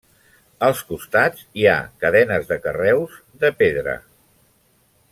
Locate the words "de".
2.53-2.59, 3.45-3.53